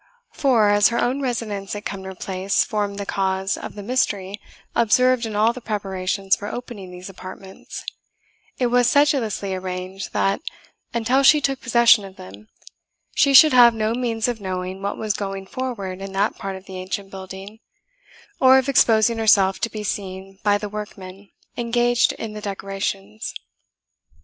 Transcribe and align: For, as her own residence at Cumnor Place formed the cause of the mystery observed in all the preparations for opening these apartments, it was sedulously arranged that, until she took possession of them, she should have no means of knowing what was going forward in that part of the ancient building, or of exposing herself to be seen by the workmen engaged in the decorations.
For, 0.33 0.69
as 0.69 0.87
her 0.87 0.97
own 0.97 1.21
residence 1.21 1.75
at 1.75 1.85
Cumnor 1.85 2.15
Place 2.15 2.63
formed 2.63 2.97
the 2.97 3.05
cause 3.05 3.55
of 3.55 3.75
the 3.75 3.83
mystery 3.83 4.41
observed 4.75 5.27
in 5.27 5.35
all 5.35 5.53
the 5.53 5.61
preparations 5.61 6.35
for 6.35 6.47
opening 6.47 6.89
these 6.89 7.07
apartments, 7.07 7.83
it 8.57 8.65
was 8.73 8.89
sedulously 8.89 9.53
arranged 9.53 10.11
that, 10.11 10.41
until 10.91 11.21
she 11.21 11.39
took 11.39 11.61
possession 11.61 12.03
of 12.03 12.15
them, 12.15 12.47
she 13.13 13.35
should 13.35 13.53
have 13.53 13.75
no 13.75 13.93
means 13.93 14.27
of 14.27 14.41
knowing 14.41 14.81
what 14.81 14.97
was 14.97 15.13
going 15.13 15.45
forward 15.45 16.01
in 16.01 16.13
that 16.13 16.35
part 16.35 16.55
of 16.55 16.65
the 16.65 16.77
ancient 16.79 17.11
building, 17.11 17.59
or 18.39 18.57
of 18.57 18.67
exposing 18.67 19.19
herself 19.19 19.59
to 19.59 19.69
be 19.69 19.83
seen 19.83 20.39
by 20.41 20.57
the 20.57 20.67
workmen 20.67 21.29
engaged 21.59 22.11
in 22.13 22.33
the 22.33 22.41
decorations. 22.41 23.35